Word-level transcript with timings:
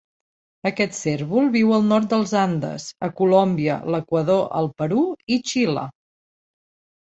Aquest 0.67 0.93
cérvol 0.99 1.51
viu 1.55 1.73
al 1.75 1.85
nord 1.89 2.07
dels 2.13 2.33
Andes, 2.43 2.85
a 3.09 3.11
Colòmbia, 3.19 3.77
l'Equador, 3.97 4.41
el 4.63 4.71
Perú 4.81 5.05
i 5.37 5.39
Xile. 5.53 5.87